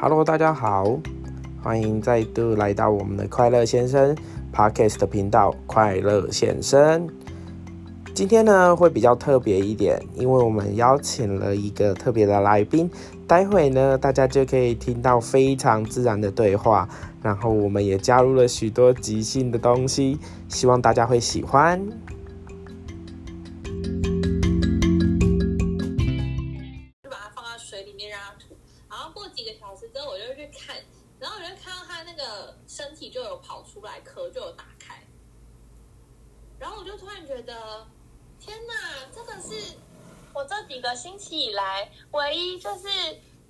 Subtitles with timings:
[0.00, 0.96] Hello，大家好，
[1.60, 4.16] 欢迎再度来到我们的快乐先生
[4.54, 5.52] Podcast 频道。
[5.66, 7.08] 快乐先生，
[8.14, 12.88] 今天呢会比较特别一点，因为我们邀请了一个特别的来宾。
[13.26, 16.88] 待会呢，大家就可以听到非常自然的对话，
[17.20, 21.84] 然后我们也加入了许多即兴的东西，希望大家会喜欢。
[29.92, 30.76] 过几个小时之后，我就去看，
[31.18, 35.02] 然后我就看到它那个身体就有跑出来，壳就有打开，
[36.58, 37.86] 然后我就突然觉得，
[38.38, 38.74] 天哪，
[39.14, 39.76] 这个是
[40.34, 42.88] 我这几个星期以来唯一就是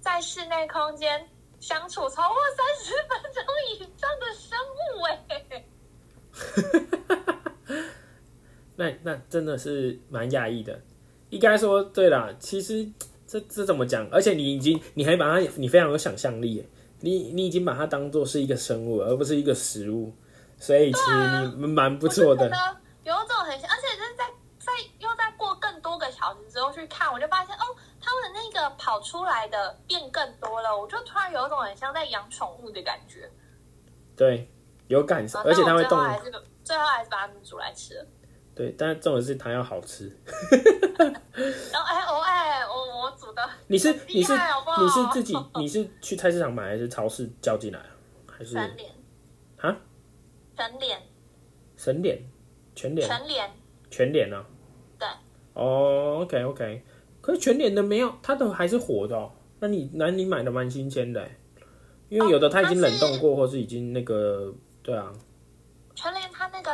[0.00, 1.28] 在室内空间
[1.60, 5.02] 相处超过三十分钟以上的生物
[8.76, 10.80] 哎、那那真的是蛮讶异的。
[11.30, 12.88] 应该说，对啦，其实
[13.28, 14.08] 这这怎么讲？
[14.10, 16.66] 而且你已经你还把它，你非常有想象力，
[17.00, 20.14] 你你已经把它当做是一个生物，而不是一个食物，
[20.56, 22.46] 所以其实你蛮不错的
[23.04, 24.24] 有种很像，而且就是在
[24.58, 27.64] 在又在过更多个小时之后去看，我就发现哦，
[28.00, 33.30] 他们那个跑出来的变更多了，我就突然有一种很像在养宠物的感觉。
[34.16, 34.50] 对，
[34.86, 35.98] 有感受，啊而且它会动
[36.64, 38.06] 最后还是把它们煮来吃了。
[38.58, 40.10] 对，但重点是它要好吃。
[40.50, 41.06] 然
[41.80, 47.86] 后哎我哎我我煮的你是你是你是自己你是去菜市场买还是超市叫进来啊？
[48.26, 48.90] 还是全脸
[49.58, 49.76] 啊
[50.56, 51.00] 全脸
[51.76, 52.20] 神脸
[52.74, 53.50] 全脸全脸
[53.90, 54.44] 全脸啊？
[54.98, 55.06] 对。
[55.54, 56.82] 哦，OK OK，
[57.20, 59.30] 可是全脸的没有，它的还是活的哦。
[59.60, 61.38] 那你那你买的蛮新鲜的欸，
[62.08, 64.52] 因为有的它已经冷冻过，或是已经那个，
[64.82, 65.12] 对啊。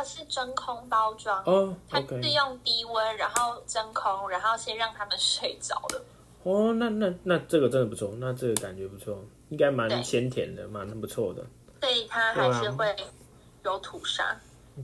[0.03, 1.43] 是真空包装。
[1.45, 6.01] 哦它是用低温，然后真空，然后先让他们睡着的。
[6.43, 9.17] 哦，那那那这个真的不错，那这个感觉不错，
[9.49, 11.43] 应该蛮对鲜甜的，蛮不错的，
[11.81, 12.95] 所以它还是会
[13.63, 14.35] 有土沙。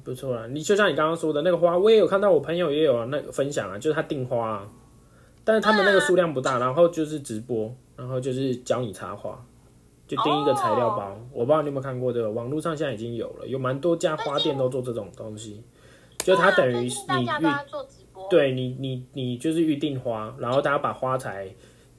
[0.03, 0.47] 不错啦。
[0.47, 4.67] 你就像你刚刚说的那个花，我也有看到，我朋友也有那个分享啊，就是他订花、啊，
[5.43, 9.39] 但是他们那个数量不大，然后就是直播，然后就是教你插花。
[10.11, 15.63] 就订一个材料包，我不知道你有没有看过这个，网络上现在已经有了，有蛮多家花店都做这种东西，
[16.17, 17.47] 就它等于你预。
[18.29, 21.49] 对你，你你就是预定花，然后大家把花材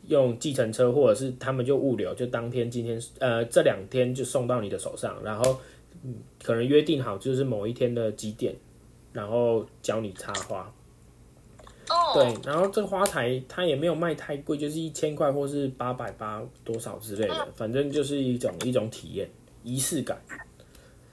[0.09, 5.57] 用计程车，或者是他们就物流，就当天今天呃这两天就送到你的手上，然后
[6.03, 8.55] 嗯可能约定好就是某一天的几点，
[9.15, 10.71] 然后教你插花。
[11.93, 19.29] 哦，对，然后这个花台它也没有卖太贵，就是一千块或是八百八多少之类的，反正就是一种一种体验，
[19.63, 20.21] 仪式感。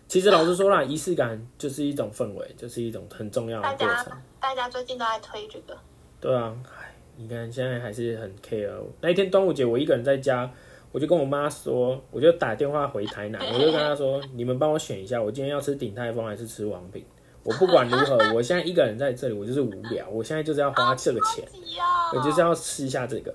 [0.07, 4.13] 其实老实说啦，仪式感就是一种氛围，就是一种很重要的过程。
[4.39, 5.77] 大家最近都在推这个。
[6.19, 8.71] 对啊，唉，你看现在还是很 care。
[9.01, 10.51] 那一天端午节，我一个人在家，
[10.91, 17.05] 我就跟我妈说，我就打电话回台南，我就跟她说，你们帮我选一下，我今天要吃鼎泰丰还是吃王品？
[17.43, 23.33] 我不管如何，我现在一个人在这里，我就是无聊，我现在就是要花这个钱，哦我就是要吃一下这个。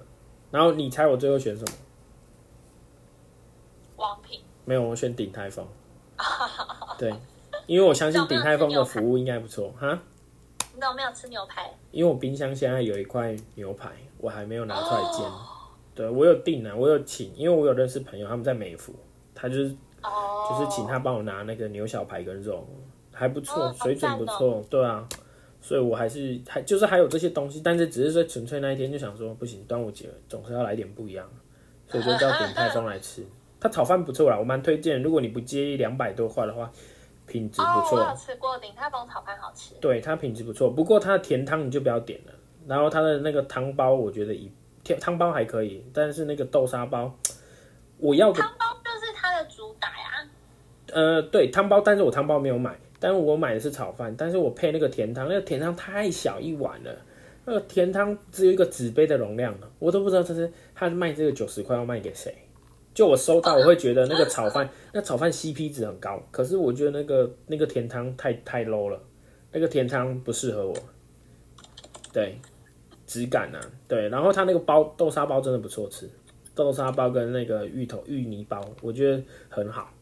[0.50, 1.72] 然后你猜我最后选什么？
[3.96, 4.40] 王品。
[4.64, 5.66] 没有，我选鼎泰丰。
[6.96, 7.12] 对，
[7.66, 9.98] 因为我相信鼎泰丰的服务应该不错哈。
[10.74, 11.72] 你怎么没有吃牛排？
[11.90, 15.24] 因为我冰箱现在有一块牛排，我还没有拿出来煎。
[15.94, 18.92] 对我有订啊，我有请，因为我有认识朋友，他们在美孚，
[19.34, 22.66] 他就是哦，就是请他帮我拿那个牛小排跟肉，
[23.14, 25.08] 还不错，哦水准不赞错，对啊。
[25.60, 31.26] 所以我还是还就是还有这些东西，但是只是说纯粹那一天就想说不行，端午节总是要来点不一样，
[31.88, 33.24] 所以就叫鼎泰丰来吃。
[33.58, 35.02] 他炒饭不错啦，我蛮推荐。
[35.02, 36.70] 如果你不介意两百多块的话，
[37.26, 37.98] 品质不哦，我错。
[37.98, 39.74] 有吃过鼎泰丰炒饭，好吃。
[39.80, 42.32] 对它品质不错，不过它的甜汤你就不要点了。
[42.66, 47.10] 然后它的那个汤包，我觉得以甜汤包还可以，但是那个豆沙包，
[47.96, 50.28] 我要的汤包就是它的主打呀。
[50.92, 56.90] 呃对汤包，但是我汤包没有买，但我买的是炒饭，但是我配那个甜汤，那个甜汤太小一碗了，
[57.44, 62.34] 那个甜汤只有一个纸杯的容量，我都不知道这是他卖这个九十块要卖给谁。
[62.94, 68.98] 就我收到，我会觉得那个炒饭，那炒饭 CP 值很高，可是我觉得那个那个甜汤太太 low 了，
[69.52, 70.74] 那个甜汤不适合我。
[72.10, 72.40] 对，
[73.06, 76.08] 质感啊，对，然后他那个包豆沙包真的不错吃，
[76.54, 79.92] 豆沙包跟那个芋头芋泥包，我觉得很好，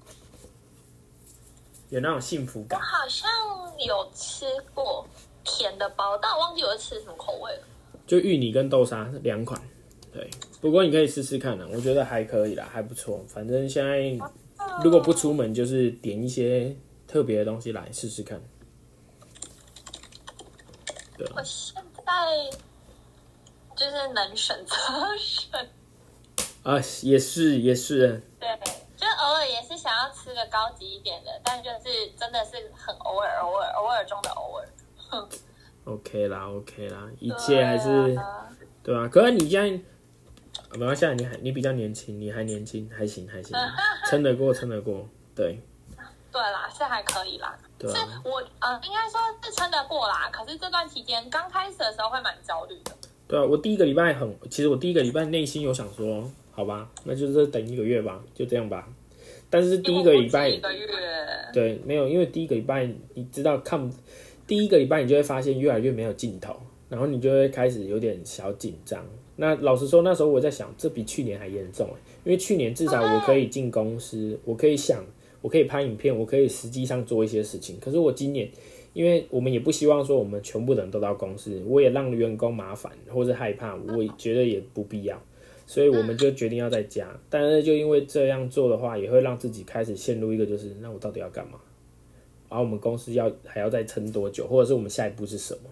[1.92, 2.82] 有那种幸福感我。
[2.82, 3.30] 好像
[3.86, 5.06] 有吃过
[5.44, 7.62] 甜的包，但我忘记我是吃什么口味了。
[8.06, 9.60] 就芋泥跟豆沙两款，
[10.10, 10.30] 对，
[10.62, 13.22] 不过你可以试试看啊，我觉得还可以啦，还不错。
[13.28, 14.18] 反正现在
[14.82, 16.74] 如果不出门，就是点一些
[17.06, 18.40] 特别的东西来试试看。
[21.18, 22.58] 对我现在
[23.76, 24.74] 就是能省则
[25.18, 25.60] 省。
[26.62, 28.72] 啊，也是也是，对，就
[29.22, 34.68] 偶尔也是想要吃个高级一点的，但就是真的是很偶尔、偶尔、偶尔中的偶尔。
[35.84, 38.16] OK 啦，OK 啦，一切还是
[38.82, 39.08] 对啊。
[39.08, 43.56] 可是你现在，没关系啊，你还你比较年轻，你还年轻，还行还行，
[44.08, 45.60] 撑得过撑得过，对
[46.30, 47.56] 对啦，是还可以啦。
[47.80, 50.30] 是对啊，我呃，应该说是撑得过啦。
[50.32, 52.92] 可是这段期间刚开始的时候会蛮焦虑的。
[53.26, 53.44] 对啊。
[53.44, 58.88] 我第一个礼拜很，其实我第一个礼拜内心有想说，好吧，那就是等一个月吧，就这样吧。
[59.52, 60.86] 但是第一个礼拜一个月，
[61.52, 63.90] 对，没有，因为第一个礼拜你知道看，
[64.46, 66.56] 第一个礼拜你就会发现越来越没有尽头，
[66.88, 69.04] 然后你就会开始有点小紧张。
[69.36, 71.92] 那老实说，那时候我在想，这比去年还严重欸
[72.24, 75.04] 因为去年至少我可以进公司，我可以想，
[75.42, 77.76] 我可以拍影片，我可以实际上做一些事情。
[77.78, 78.48] 可是我今年，
[78.94, 85.20] 因为我们也不希望说我们全部人都到公司，我也让员工麻烦或者害怕，我也觉得也不必要。
[85.66, 91.58] 所以我们就决定要在家，但是就因为这样做的话，也会让自己开始陷入一个就是，那我到底要干嘛？
[92.48, 95.70] 然后我们公司要还要再撑多久，或者是我们下一步是什么？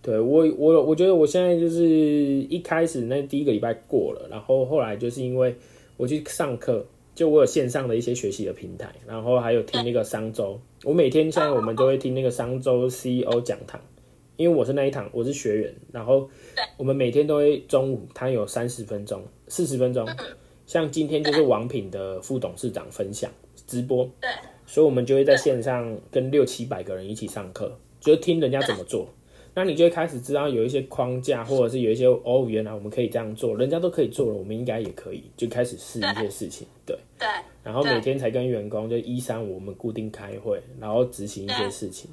[0.00, 5.54] 对我我我觉得我现在就是一开始那第一个礼拜过了，然后后来就是因为
[5.96, 6.84] 我去上课，
[7.14, 13.80] 就我有线上的一些学习的平台，然后还有听那个商周，我每天现在我们都会听那个商周 CEO 讲堂，
[14.42, 16.28] 因为我是那一堂我是学员，然后
[16.76, 20.04] 我们每天都会中午他有三十分钟、四十分钟，
[20.66, 23.30] 像今天就是王品的副董事长分享
[23.68, 24.28] 直播，对，
[24.66, 29.06] 所以我们就会在线上跟六七百个人一起上课，就听人家怎么做。
[29.54, 36.98] 那你就会开始知道有一些框架，或者是有一些哦，原来我们可以这样做，人家都可以做了，我们应该也可以，就开始试一些事情，对。
[37.16, 37.28] 对，
[37.62, 42.10] 然后每天才跟员工就一三五我们固定开会，然后执行一些事情，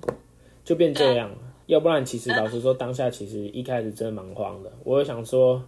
[0.65, 1.37] 就变这样了。
[1.69, 4.71] 要不然，其实老实说，当下其实一开始真的蛮慌的。
[4.83, 5.63] 我有想说，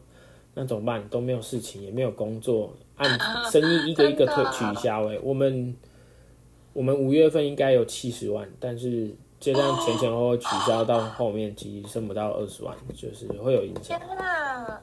[0.55, 1.07] 那怎么办？
[1.09, 3.19] 都没有事情，也没有工作，按
[3.51, 5.19] 生意一个一个退取消、欸。
[5.21, 5.75] 我们
[6.73, 9.09] 我们五月份应该有七十万，但是
[9.39, 13.99] 就这样前前后后取消到后面，其实剩不到二十万，就是会有影响。
[13.99, 14.81] 天哪！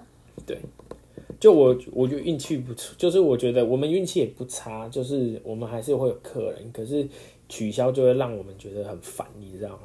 [1.41, 7.09] 就我，我觉得运气不错，就是我觉得我们运气也不差，就是我们还是会有客人，可是
[7.49, 9.79] 取消就会让我们觉得很烦，你知道吗？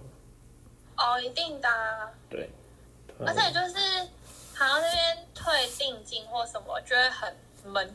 [1.03, 2.09] 哦，一定的啊。
[2.29, 2.49] 对，
[3.19, 3.77] 而且就是
[4.55, 7.33] 好像那边退定金或什么，就会很
[7.71, 7.89] 闷。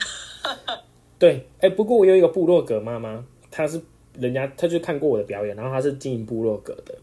[1.19, 3.81] 对，哎、不过我有一个部落格妈妈，她是
[4.15, 6.95] 人家，她就看过我的表演，然后她是经营部落格的，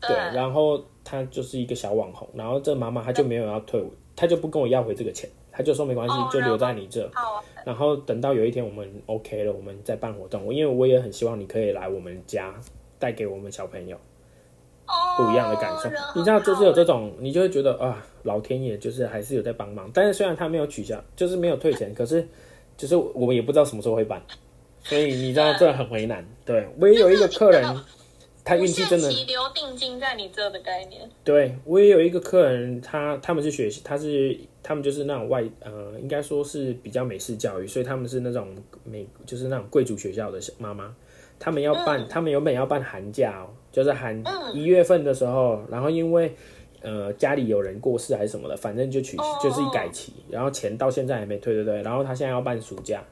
[0.00, 7.10] 对，然后她就是一个小网红，然后这妈妈她就没有要退我，她就不跟我要回这个钱，她就说没关系，哦就留在你这。
[7.14, 12.54] 好啊，然后等到有一天我们 OK 了，我们再办活动，因为我也很希望你可以来我们家，
[12.98, 14.00] 带给我们小朋友哦，
[15.16, 15.88] 不一样的感受。
[16.14, 19.90] 你知道，就是有好这种，你就会觉得啊，老天爷就是还是有在帮忙。
[19.92, 22.26] 但是虽然他没有取消，就是没有退钱，可是
[22.76, 24.22] 就是我们也不知道什么时候会办，
[24.82, 26.26] 所以你知道这很为难。
[26.44, 27.64] 对我也有一个客人，
[28.44, 31.08] 他运气真的留定金在你这的概念。
[31.24, 40.94] 对我也有一个客人，他他们是学习，他是他们就是那种外呃，应该说是比较美式教育，所以他们是那种美就是那种贵族学校的小妈妈，
[41.38, 44.22] 他们要办，他们原本要办寒假哦，就是喊
[44.54, 46.32] 一月份的时候，然后因为
[46.80, 51.82] 呃家里有人过世还是什么的，反正就取哦就是一改期，然后钱到现在还没退，对不对？
[51.82, 53.02] 然后他现在要办暑假，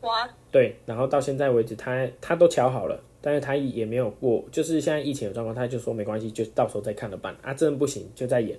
[0.00, 2.98] 哇，对，然后到现在为止他他都瞧好了。
[3.22, 8.58] 但是他也没有过，就是现在疫情有状况，他就说没关系，就到时候再看着办啊，真的不行就再演。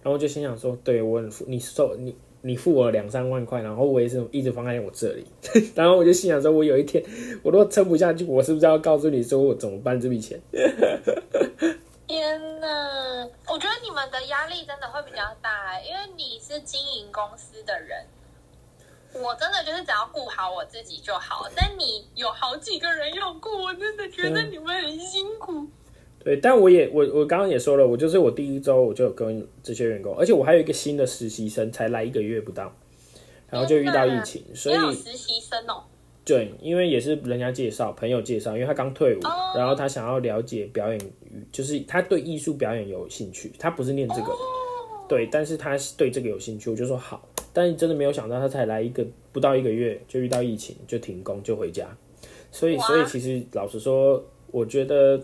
[0.00, 5.26] 然后我就心想说，对我很付你收你你付我两三万块，然后我也是一直放在我这里，
[5.74, 7.04] 然后我就心想说，我有一天
[7.42, 10.40] 我如果撑不下去，我是不是要告诉你说我怎么办这笔钱？
[12.06, 13.28] 天哪！
[13.46, 18.04] 我觉得你们的压力真的会比较大、因为你是经营公司的人。
[19.12, 25.66] 我真的就是只要顾好我自己就好，但你有好几个人要顾，我真的觉得你们很辛苦。
[26.22, 32.70] 对，但我也我我刚刚也说了，我就是我第一周我就有跟这些员工，而且我还有一个新的实习生，才来一个月不到，
[33.48, 35.84] 然后就遇到疫情，所以实习生哦。
[36.22, 39.52] 对，因为也是人家介绍，朋友介绍，因为他刚退伍哦。
[39.56, 41.00] 然后他想要了解表演，
[41.50, 44.38] 就是他对艺术表演有兴趣，他不是念这个的，
[45.08, 51.88] 对，但是他对这个有兴趣，我就说好，但是真的没有想到他才来一个不到一个月就遇到疫情，就停工就回家，
[52.52, 55.20] 所以所以其实老实说，我觉得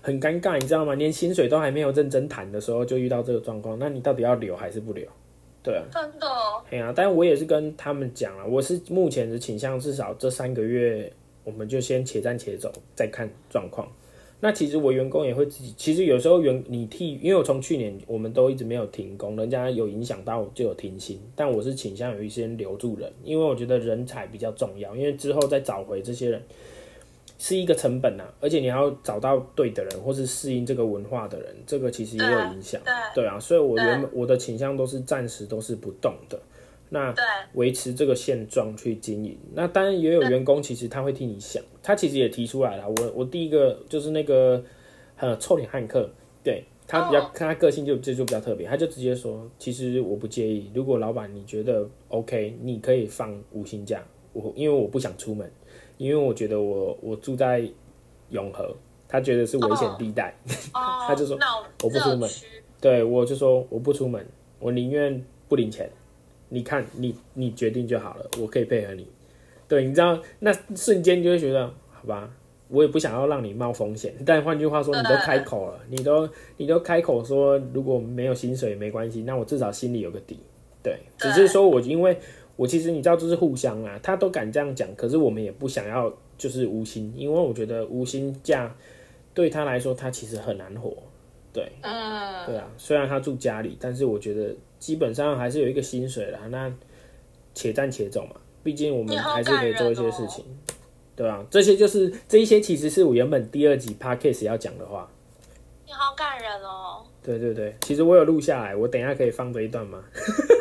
[0.00, 0.94] 很尴尬，你知道吗？
[0.94, 5.06] 连薪水都还没有认真谈的时候就遇到这个状况，那你到底要留还是不留？
[5.62, 6.26] 对啊，真的，
[6.70, 11.12] 哎呀、但我也是跟他们讲了，我是目前的倾向，至少这三个月
[11.44, 13.86] 我们就先且战且走，再看状况。
[14.40, 26.40] 那其实我员工也会自己，其实有时候员你替，因为我从去年我们都一直没有停工，人家有影响到就有停薪，但我是倾向于先留住人，因为我觉得人才比较重要，因为之后再找回这些人
[27.38, 36.36] 是一个成本呐、而且你要找到对的人，或是适应这个文化的人，这个其实也有影响，对对啊，所以我原本我的倾向都是暂时都是不动的，
[36.88, 39.38] 那对维持这个现状去经营。
[39.54, 42.88] 那当然也有员工，其实他会替你想，他其实也提出来了。
[42.88, 44.60] 我我第一个就是那个
[45.16, 46.10] 呃臭脸汉克，
[46.42, 54.02] 对他比较、哦他个性就这就比较特别，他就直接说，其实我不介意，如果老板你觉得 OK，你可以放无薪假，
[54.42, 55.50] 我因为我不想出门，
[55.96, 57.68] 因为我觉得我我住在
[58.30, 58.74] 永和，
[59.08, 60.34] 他觉得是危险地带。
[60.74, 61.46] 哦， 他就说那
[61.82, 62.30] 我不出门
[62.80, 64.24] 对我就说我不出门，
[64.60, 65.90] 我宁愿不领钱。
[66.50, 69.06] 你看你你决定就好了，我可以配合你。
[69.66, 72.30] 对，你知道那瞬间就会觉得，好吧，
[72.68, 74.14] 我也不想要让你冒风险。
[74.24, 76.26] 但换句话说，你都开口了，你都
[76.56, 80.38] 你都开口说，如果没有薪水没关系，那我至少心里有个底。
[80.82, 82.16] 对，只是说我因为
[82.58, 88.74] 我其实你知道这是互相啊，他都敢这样讲，可是我们也不想要就是无薪，因为我觉得无薪假
[89.32, 90.92] 对他来说，他其实很难活。
[91.52, 96.40] 对，嗯，对啊，虽然他住家里，但是我觉得基本上还是有一个薪水啦。
[96.50, 96.68] 那
[97.54, 98.34] 且战且走嘛，
[98.64, 100.44] 毕竟我们还是可以做一些事情，
[101.14, 105.08] 对啊，这些就是这一些其实是我原本第二集 podcast 要讲的话。
[105.86, 107.04] 你好感人哦。
[107.22, 110.02] 对对对，其实我有录下来，我等一下可以放这一段吗？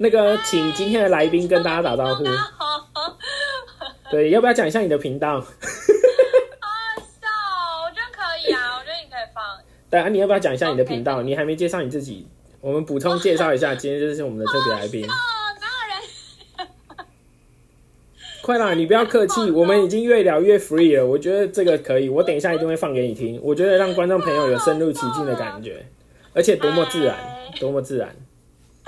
[0.00, 2.24] 那个，请今天的来宾跟大家打招呼。
[4.10, 5.34] 对，要不要讲一下你的频道？
[5.36, 5.44] 啊，
[6.96, 7.28] 笑，
[7.84, 9.44] 我觉得可以啊，我觉得你可以放。
[9.90, 11.20] 对啊，你要不要讲一下你的频道？
[11.22, 12.26] 你还没介绍你自己，
[12.60, 15.04] 我们补充介绍一下，今天就是我们的特别来宾。
[15.04, 15.12] 哦，
[15.60, 15.66] 哪
[16.62, 17.06] 有人？
[18.40, 21.04] 快啦，你不要客气，我们已经越聊越 free 了。
[21.04, 23.38] 我觉得这个可以，我等一下一定会放给你听。
[23.42, 25.84] 我觉得让观众朋友有深入其境的感觉，
[26.32, 27.16] 而且多么自然，
[27.58, 28.14] 多么自然。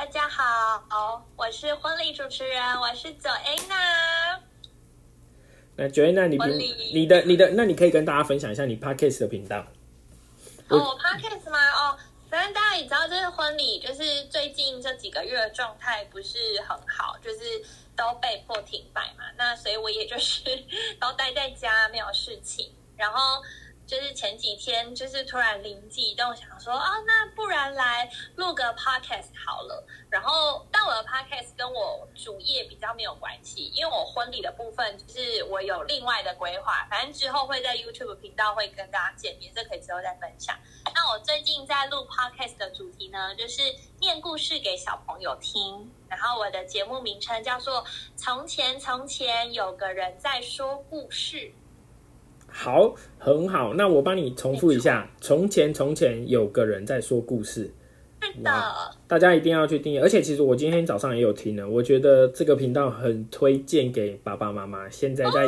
[0.00, 4.40] 大家好，我是婚礼主持人，我是 Joanna。
[5.76, 6.58] 那 Joanna，你平
[6.94, 9.58] 你的你的，那你可以跟大家分享一下你 podcast 的频道。
[10.68, 11.58] 哦，我 podcast 吗？
[11.72, 11.98] 哦，
[12.30, 17.62] 反正大家也知道，这个婚礼就是最近这几个月的状态不是很好，就是
[17.94, 19.24] 都被迫停摆嘛。
[19.36, 20.42] 那所以我也就是
[20.98, 22.72] 都待在家，没有事情。
[22.96, 23.42] 然后
[23.90, 29.84] 就是前几天就是突然灵机一动，想说啊，那不然来录个 podcast 好了。
[30.08, 40.56] 然后，但我的 podcast 跟我主业比较没有关系，因为我婚礼的部分就是我有另外的规划，反正之后会在 YouTube 频道会跟大家见面，这可以之后再分享。
[40.94, 45.92] 那我最近在录 podcast 的主题呢，就是念故事给小朋友听。
[46.08, 51.36] 然后我的节目名称叫做《从前从前有个人在说故事》。
[52.50, 53.72] 好，很好。
[53.74, 57.72] 那我帮你重复一下：从前从前有个人在说故事。
[58.22, 58.50] 是的，
[59.06, 60.00] 大家一定要去订阅。
[60.00, 64.90] 而且其实我今天早上也有听了，我觉得这个频道很推荐给爸爸妈妈。
[64.90, 65.46] 现在在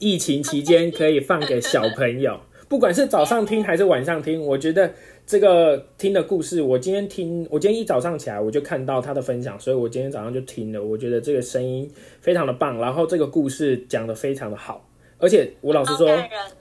[0.00, 4.92] 疫情期间可以放给小朋友， 不管是早上听还是晚上听，我觉得
[5.24, 10.82] 这个听的故事，我今天听，我今天一早上起来我就看到他的分享，所以我今天早上就听了。
[10.82, 11.88] 我觉得这个声音
[12.20, 14.84] 非常的棒，然后这个故事讲的非常的好，
[15.24, 16.06] 而且我老实说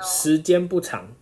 [0.02, 1.14] 时间不长，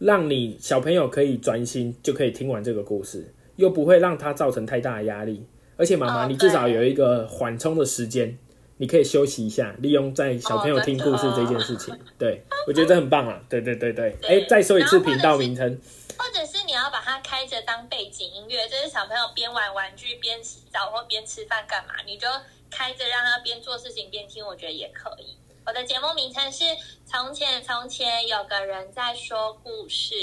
[0.00, 5.46] 让你小朋友可以专心就可以听完这个故事，又不会让他造成太大的压力。
[5.76, 8.36] 而且妈妈，哦你至少有一个缓冲的时间，
[8.78, 11.96] 你可以休息一下，利用在小朋友听故事这件事情。
[12.18, 13.40] 对，我觉得很棒啊！
[13.48, 15.80] 对对对对，对 哎，再说一次频道名称，
[16.18, 22.26] 或者是你要把它开着当背景音乐，就是小朋友边玩玩具边洗澡或边吃饭干嘛，你就
[22.68, 25.36] 开着让他边做事情边听，我觉得也可以。
[25.68, 26.64] 我的节目名称是
[27.04, 30.14] 《从前从前有个人在说故事》。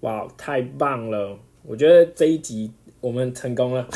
[0.00, 1.38] 哇，太棒了！
[1.62, 2.68] 我觉得这一集
[3.00, 3.86] 我们成功了，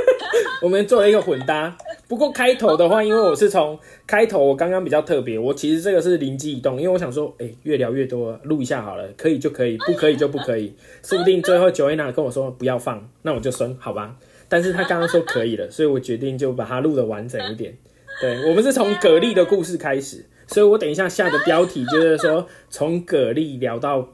[0.60, 1.74] 我们做了一个混搭。
[2.06, 14.14] 不过开头的话，因为我是从开头，我刚刚比较特别，我其实这个是灵机一动，因为我想说，哎、越聊越多，录一下好了，可以就可以，不可以就不可以，说不定最后 Joanna 跟我说不要放，那我就生，好吧？
[14.46, 17.74] 但是他刚刚说可以了，所以我决定就把它录的完整一点。
[18.20, 24.08] 对，我们是从蛤蜊的故事开始，所以我等一下下的标题就是说从蛤蜊聊到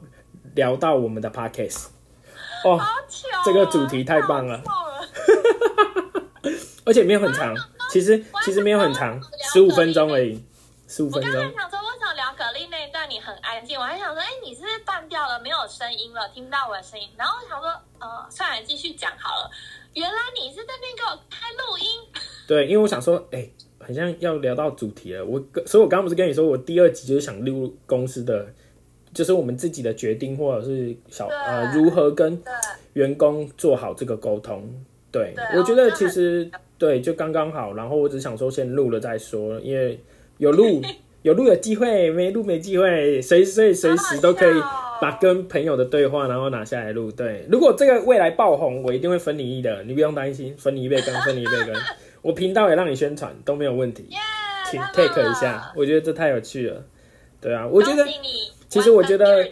[0.53, 1.87] 聊到我们的 podcast。
[2.63, 4.61] 哦，好巧哦、这个主题太棒了
[6.85, 7.55] 而且没有很长，
[7.91, 9.19] 其实其实没有很长，
[9.51, 10.43] 十五分钟而已，
[10.87, 11.57] 十五分钟我刚才。
[11.57, 13.79] 想说，为什么聊蛤蜊那一段你很安静？
[13.79, 17.09] 我还想说，哎，你是不是断掉了，没有声音了，听不到我的声音？
[17.17, 17.69] 然后我想说，
[17.99, 19.49] 呃，算了，继续讲好了。
[19.93, 21.87] 原来你是在那边给我开录音，
[22.47, 23.49] 对，因为我想说，哎、
[23.85, 25.23] 好像要聊到主题了。
[25.23, 28.47] 我所以，我刚刚不是跟你说，我第二集就是想录公司的，
[29.13, 32.41] 就是我们自己的决定，或者是小呃如何跟
[32.93, 34.67] 员工做好这个沟通。
[35.11, 37.73] 对，我觉得其实对就刚刚好。
[37.73, 39.99] 然后我只想说，先录了再说，因为
[40.39, 40.81] 有录
[41.21, 44.55] 有录有机会，没录没机会，随随随时都可以。
[45.01, 47.11] 把跟朋友的对话，然后拿下来录。
[47.11, 51.75] 对，如果这个未来爆红，我一定会分你一的，你不用担心，分你一杯羹，分你一杯羹。
[52.25, 54.09] 我频道也让你宣传，都没有问题。
[54.71, 56.83] 请 take 一下，我觉得这太有趣了。
[57.39, 58.03] 对啊，我觉得，
[58.67, 59.47] 其实我觉得，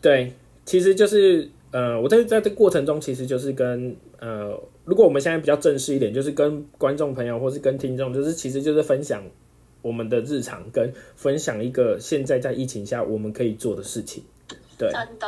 [0.00, 0.32] 对，
[0.64, 9.22] 其实就是呃，我在在这过程中，其实就是跟呃，如果我们现在比较正式一点，就是跟观众朋友或是跟听众，就是其实就是分享。
[9.82, 14.24] 我们的日常跟分享一个现在在疫情下我们可以做的事情，
[14.76, 15.26] 对，真的，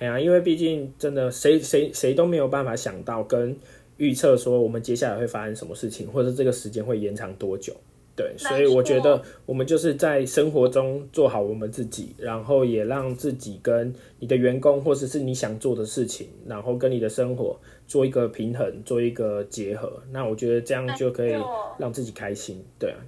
[0.00, 3.56] 哎呀，因为毕竟真的谁谁谁都没有办法想到跟
[3.96, 7.74] 预测说我们接下来会发生什么事情，或者这个时间会延长多久，
[8.14, 21.34] 对，所以我觉得我们就是在生活中做好我们自己，然后也让自己跟你的员工或者是你想做的事情，然后跟你的生活做一个平衡，做一个结合，那我觉得这样就可以
[21.78, 22.98] 让自己开心，对啊。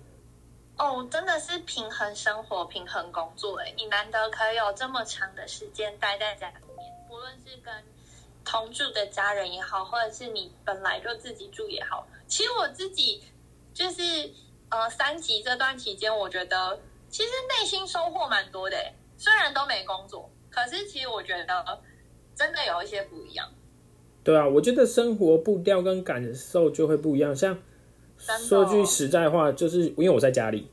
[0.78, 3.74] 哦，真的是平衡生活、平衡工作哎！
[3.76, 7.74] 你难得可以有这么长的时间待在家里面，不论是跟
[8.44, 12.06] 同住的家人也好，或者是你本来就自己住也好。
[12.26, 13.22] 其实我自己
[13.72, 14.02] 就是
[14.70, 18.94] 呃三级这段期间，我觉得其实内心收获蛮多的哎。
[19.16, 21.80] 虽然都没工作，可是其实我觉得
[22.34, 23.48] 真的有一些不一样。
[24.22, 27.58] 对啊，我觉得生活步调跟感受就会不一样，像。
[28.48, 30.68] 说句实在话，就是因为我在家里，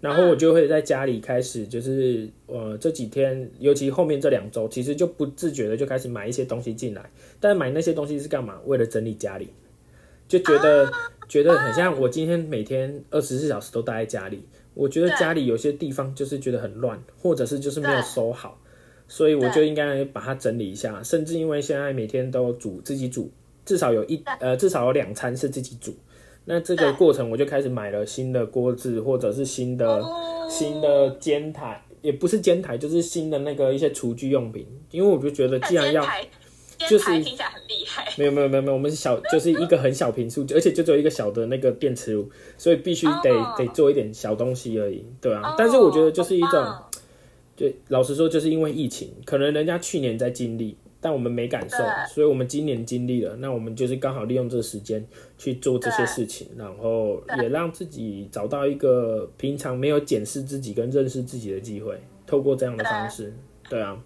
[0.00, 7.10] 然后我就会在家里开始，就是呃这几天，尤其后面这两周，其实就不自觉的就开始买一些东西进来。
[7.38, 8.58] 但买那些东西是干嘛？
[8.64, 9.48] 为了整理家里，
[10.26, 10.90] 就觉得
[11.28, 14.42] 觉得很像我今天每天二十四小时都待在家里，
[14.72, 18.58] 我觉得家里有些地方就是觉得很乱，或者是就是没有收好，
[19.06, 21.02] 所以我就应该把它整理一下。
[21.02, 23.30] 甚至因为现在每天都煮自己煮，
[23.66, 25.94] 至少有一呃至少有两餐是自己煮。
[26.52, 30.02] 那这个过程，我就开始买了新的锅子，或者是新的
[30.50, 34.66] 新的煎台，也不是煎台，就是新的那个一些厨具用品。
[34.90, 36.04] 因为我就觉得，既然要，
[36.88, 38.12] 就是听起来很厉害。
[38.18, 45.54] 没有没有没有没有，我们是小，就是一个很小平数，而且就只有一个小的那个电磁炉，所以必须得得做一点小东西而已，对啊。
[45.56, 46.66] 但是我觉得就是一种，
[47.56, 50.76] 就老实说，就是因为疫情，可能人家去年在经历。
[51.00, 51.76] 但我们没感受，
[52.12, 55.04] 所以我们今年经历了，那我们就是刚好利用这个时间
[55.38, 63.32] 去做这些事情，然后也让自己找到一个平常没有检视自己跟认识自己的机会，透过这样的方式，
[63.68, 63.96] 对啊，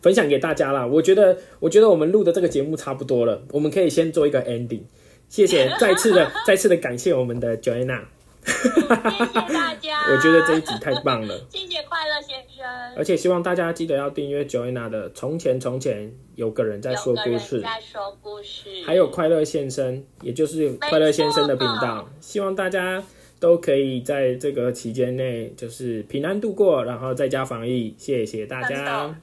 [0.00, 0.86] 分享给大家啦。
[0.86, 4.82] 我觉得，我觉得我们录的这个节目差不多了，我们可以先做一个 ending。
[5.28, 8.04] 谢谢， 再次的，再次的感谢我们的 Joanna。
[8.44, 8.86] 谢谢
[9.32, 11.34] 大家， 我觉得这一集太棒了。
[11.48, 12.53] 谢谢快乐先生，
[12.96, 22.08] 而且希望大家记得要订阅 Joanna 的《从前从前有个人在说故事》，在说故事，还有快乐先生，也就是快乐先生的频道。
[22.20, 23.02] 希望大家
[23.40, 27.94] 都可以在这个期间内就是平安度过，然后在家防疫。
[27.98, 29.14] 谢谢大家。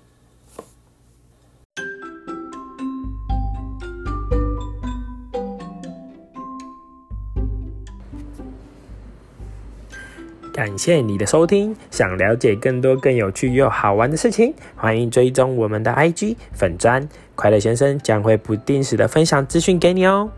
[10.54, 17.08] 感谢你的收听，想了解更多更有趣又好玩的事情，欢迎追踪我们的 IG 粉砖。
[17.36, 20.30] 快乐先生将会不定时的分享资讯给你哦！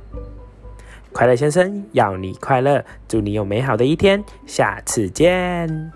[1.12, 4.24] 快乐先生要你快乐，祝你有美好的一天。
[4.46, 5.92] 下次见。